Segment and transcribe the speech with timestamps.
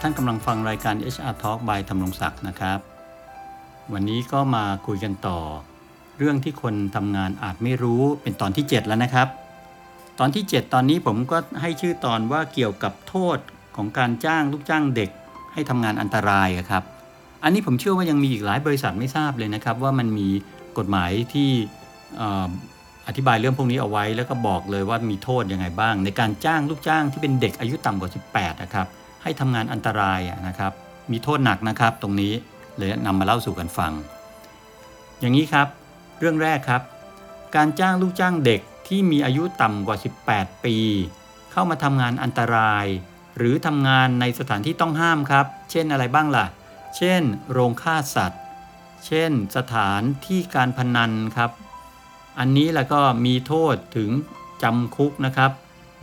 [0.00, 2.78] ท่านกำลังฟังรายการ HR Talk by ธรรมรงศักดิ์นะครับ
[3.92, 5.38] วันนี้ก็มาคุยกันต่อ
[6.18, 9.28] เรื่องที่คนทำงานอาจไม่รู้เป็นตอนที่ 7 แล้วนะครับ
[10.18, 13.38] ตอนที่ 7 ตอนนี้ผมก็ให้ชื่อตอนว่าเกี่ยวกับโทษ
[13.76, 15.10] ของการจ้างลูกจ้างเด็ก
[15.52, 16.82] ให้ทำงานอันตรายครับ
[17.42, 20.28] อันนี้ผมเชื่อว่ายังมีอีกหลายบริษัทไม่ทราบเลยนะครับ ว่ามันมี
[20.78, 21.50] กฎหมายที่
[22.16, 22.48] เอ่อ
[23.06, 28.88] อธิบายเรื่องพวกนี้เอาไว้แล้วก็บอกเลยว่ามีโทษยังไงบ้าง ในการจ้างลูกจ้างที่เป็นเด็กอายุต่ำกว่า 18 นะครับ
[29.26, 30.72] ให้ทำงานอันตรายนะครับ
[31.12, 32.32] มีโทษหนักนะครับ ตรงนี้
[32.76, 33.92] เลยนำมาเล่าสู่กันฟัง
[35.20, 35.68] อย่างนี้ครับ
[36.18, 36.82] เรื่องแรกครับ
[37.56, 39.96] การจ้างลูกจ้างเด็กที่มีอายุต่ำกว่า
[40.28, 40.76] 18 ปี
[41.52, 42.86] เข้ามาทำงานอันตราย
[43.36, 46.46] หรือทำงานในสถานที่ต้องห้ามครับ เช่นอะไรบ้างล่ะ
[46.96, 47.22] เช่น
[47.52, 48.42] โรงฆ่าสัตว์
[49.06, 51.50] เช่น สถานที่การพนันครับ
[52.38, 54.10] อันนี้แล้วก็มีโทษถึง
[54.62, 55.50] จำคุกนะครับ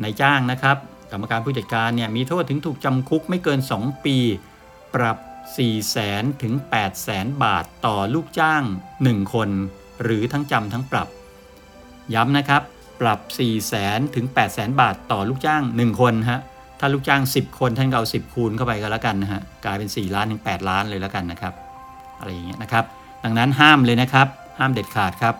[0.03, 0.77] นายจ้างนะครับ
[1.13, 4.17] กรรมการผู้จัดการเนี่ยมีโทษถึงถูกจำคุกไม่เกิน 2 ปี
[4.95, 8.63] ปรับ 4 0 0แสนถึง 8 0 0แสนบาทต่อลูกจ้าง
[8.97, 9.49] 1 คน
[10.03, 11.07] หรือทั้งจำทั้งปรับ
[12.13, 12.61] ย้ำนะครับ
[13.01, 16.41] ปรับ 4 0 0แสนถึง 8 0 0แสนบาทต่อลูกจ้าง 1 คนฮะ
[16.79, 21.53] ถ้าลูกจ้าง 10 คนท่านก็เอา10 คูณเข้าไปก็แล้วกันนะฮะกลายเป็น 4 ล้านถึง 8 ล้านเลยแล้วกันนะครับ
[22.19, 22.85] อะไรอย่างเงี้ยนะครับ
[23.23, 24.27] ดังนั้นห้ามเลยนะครับ
[24.59, 25.35] ห้ามเด็ดขาดครับ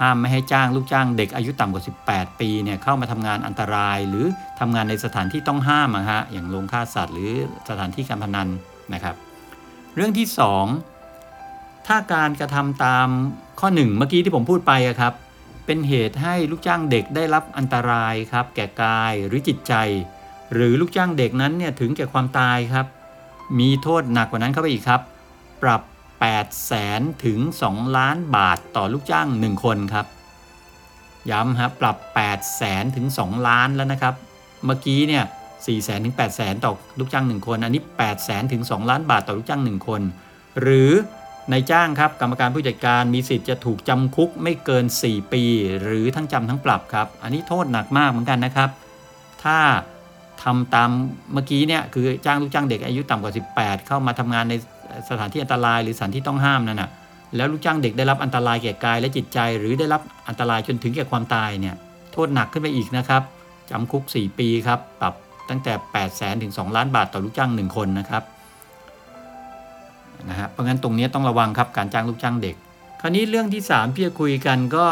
[0.00, 4.26] ห้ามไม่ให้จ้างลูกจ้างเด็กอายุต่ำกว่า 18 ปีเนี่ยเข้ามาทำงานอันตราย หรือ
[4.60, 7.32] ทำงานในสถานที่ต้องห้ามอะฮะอย่างโรงฆ่าสัตว์ หรือ
[7.68, 8.48] สถานที่การพนัน
[8.94, 9.14] นะครับ
[9.94, 10.26] เรื่องที่
[11.08, 13.08] 2 ถ้าการกระทำตาม
[13.60, 15.14] ข้อ 1 เมื่อกี้ที่ผมพูดไปครับ
[15.66, 19.74] เป็นเหตุให้ลูกจ้างเด็กได้รับอันตรายครับแก่กายหรือจิตใจ
[20.54, 22.86] หรือลูกจ้างเด็กนั้นเนี่ยถึงแก่ความตายครับ
[23.58, 25.00] มีโทษหนักกว่านั้นเข้าไปอีกครับ
[25.62, 25.80] ปรับ
[26.18, 30.06] 8แสนถึง 2 ล้านบาทต่อลูกจ้าง 1 คนครับ
[31.30, 34.14] ย้ำครับปรับ8แสนถึง 2 ล้านแล้วนะครับ
[34.64, 40.02] เมื่อกี้เนี่ย4แสนถึง8แสนต่อลูกจ้าง 1 คน อันนี้8แสนถึง 2 ล้านบาทต่อลูกจ้าง 1 คน
[40.60, 40.92] หรือ
[41.52, 45.42] นายจ้างครับกรรมการผู้จัดการมีสิทธิ์จะถูกจำคุกไม่เกิน 4 ปี
[45.82, 48.70] หรือทั้งจำทั้งปรับครับ อันนี้โทษหนักมากเหมือนกันนะครับ
[49.44, 49.58] ถ้า
[50.42, 50.90] ทำตาม
[51.32, 54.54] เมื่อกี้เนี่ยคือจ้างลูกจ้างเด็กอายุต่ำกว่า 18 เข้ามาทำงานใน
[55.08, 56.90] สถานที่อันตรายหรือสถานที่ต้องห้ามนั่นนะ
[57.36, 61.74] แล้วลูกจ้างเด็กได้รับอันตรายแก่กายและจิตใจ หรือได้รับอันตรายจนถึงแก่ความตายเนี่ย
[62.12, 63.22] โทษหนักขึ้นไปอีกนะครับ
[63.70, 65.14] จำคุก 4 ปีครับปรับ
[65.50, 68.22] ตั้งแต่ 8 0 0แสนถึง 2 ล้านบาทต่อลูกจ้าง 1 คนนะครับ
[70.28, 72.56] นะฮะเพราะงั้นตรงนี้ต้องระวังครับการจ้างลูกจ้างเด็ก
[73.00, 74.84] คราวนี้เรื่องที่3ที่จะคุยกันก็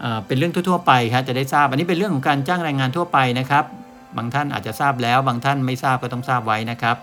[0.00, 3.64] เอ่อเป็นเรื่องทั่วๆไปครับจะได้ทราบ อันนี้เป็นเรื่องของการจ้างแรงงานทั่วไปนะครับ
[4.16, 6.96] บางท่านอาจจะทราบแล้วบางท่านไม่ทราบก็ต้องทราบไว้นะครับ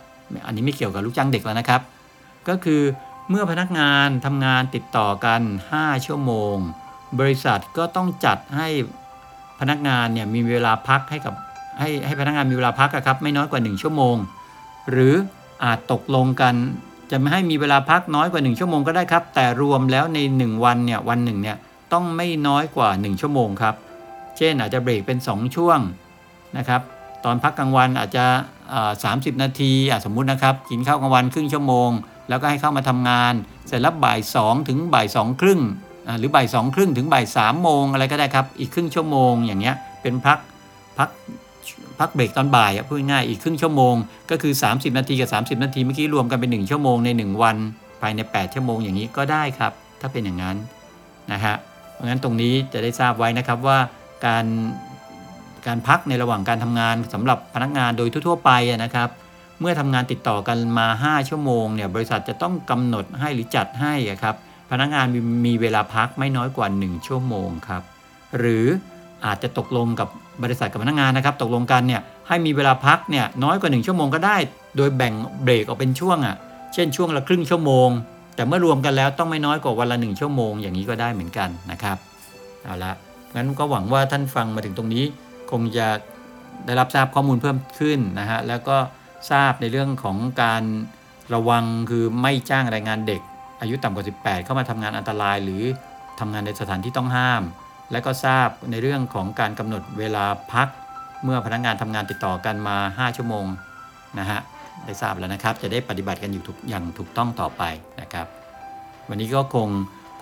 [0.46, 1.82] อันนี้ไม่เกี่ยวกับลูกจ้างเด็กแล้วนะครับ
[2.50, 2.82] ก็คือ
[3.30, 5.42] เมื่อพนักงานทำงานติดต่อกัน
[5.74, 6.56] 5 ชั่วโมง
[7.20, 8.68] บริษัทก็ต้องจัดให้
[9.60, 11.34] พนักงานเนี่ยมีเวลาพักให้กับ
[11.80, 14.16] ให้ให้พนักงานมีเวลาพักครับไม่น้อยกว่า 1 ชั่วโมง
[14.92, 15.16] หรือ
[15.64, 16.56] อาจตกลงกัน
[17.12, 21.58] จะไม่ให้มีเวลาพักน้อยกว่า 1 ชั่วโมงก็ได้ครับ แต่รวมแล้วใน 1 วันเนี่ยวันหนึ่งเนี่ย
[21.94, 23.76] ต้องไม่น้อยกว่า 1 ชั่วโมงครับ
[24.38, 25.80] เช่นอาจจะเบรกเป็น 2 ช่วง
[26.58, 26.82] นะครับ
[27.26, 28.26] ตอนพักกลางวันอาจจะ
[29.04, 29.72] สามสิบนาที
[30.06, 31.90] สมมุตินะครับกินข้าวกลางวันครึ่งชั่วโมง
[32.30, 33.34] แล้วก็ให้เข้ามาทำงาน
[33.68, 35.62] เสร็จแล้วบ่ายสองถึงบ่ายสองครึ่ง
[36.20, 40.38] หรือบ่ายสองครึ่งถึงบ่ายสามโมงอะไรก็ได้ครับ อีกครึ่งชั่วโมงอย่างเงี้ยเป็นพัก
[40.98, 41.10] พัก
[42.00, 43.96] พักเบรกตอนบ่ายอะพูดง่ายๆอีกครึ่งชั่วโมง
[44.32, 47.58] ก็คือ 30 นาทีกับ 30 นาทีเมื่อกี้รวมกันเป็น 1 ชั่วโมงใน 1 วัน
[48.02, 50.58] ภายใน 8 ชั่วโมงอย่างนี้ก็ได้ครับ ถ้าเป็นอย่างนั้น
[51.32, 51.56] นะฮะ
[51.94, 53.78] เพราะงั้นตรงนี้จะได้ทราบไว้นะครับว่า
[54.26, 54.46] การ
[55.68, 59.10] การพักในระหว่างการทำงานสำหรับพนักงานโดยทั่วๆไปนะครับ
[59.64, 63.94] เมื่อทำงานติดต่อกันมา 5 ชั่วโมงเนี่ยบริษัทจะต้องกำหนดให้หรือจัดให้
[64.24, 64.36] ครับ
[64.72, 67.84] พนักงานมีมีเวลาพักไม่น้อยกว่า 1 ชั่วโมงครับ
[68.38, 68.66] หรือ
[69.26, 70.08] อาจจะตกลงกับ
[70.44, 74.38] บริษัทกับพนักงานนะครับตกลงกันเนี่ยให้มีเวลาพักเนี่ยน้อยกว่า 1 ชั่วโมงก็ได้
[74.78, 75.14] โดยแบ่ง
[75.44, 76.36] เบรกออกเป็นช่วงอะ่ะ
[76.74, 77.90] เช่นช่วงละครึ่งชั่วโมง
[78.36, 81.98] แต่เมื่อรวมกันแล้วต้องไม่น้อยกว่าวันละ 1 ชั่วโมงอย่างนี้ก็ได้เหมือนกันนะครับ
[82.64, 82.92] เอาละ
[83.36, 85.04] งั้นก็หวังว่าท่านฟังมาถึงตรงนี้
[85.52, 85.88] คงจะ
[86.66, 88.78] ได้รับทราบข้อมูลเพิ่มขึ้นนะฮะแล้วก็
[89.32, 90.64] ทราบในเรื่องของการ
[91.34, 93.22] ระวังคือไม่จ้างแรงงานเด็ก
[93.62, 95.64] อายุต่ำกว่า 18 เข้ามาทำงานอันตรายหรือ
[96.20, 97.44] ทำงานในสถานที่ต้องห้าม
[97.92, 100.68] และก็ทราบในเรื่องของการกำหนดเวลาพัก
[101.24, 103.46] เมื่อพนักงานทำงานติดต่อกันมา 5 ชั่วโมง
[104.20, 104.40] นะฮะ
[104.86, 107.64] ได้ทราบแล้วนะครับ จะได้ปฏิบัติกันอยู่ถูกอย่างถูกต้องต่อไป
[108.02, 108.28] นะครับ
[109.10, 109.70] วันนี้ก็คง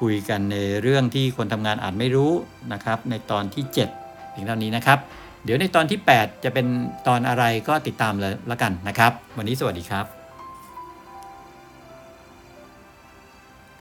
[0.01, 2.31] คุยกันในเรื่องที่คนทำงานอาจไม่รู้
[2.73, 3.73] นะครับ ในตอนที่ 7
[4.31, 4.99] เพียงเท่านี้นะครับ
[5.43, 6.67] เดี๋ยวในตอนที่ 8 จะเป็น
[7.07, 10.20] ตอนอะไรก็ติดตามเลยละกันนะครับ วันนี้สวัสดีครับ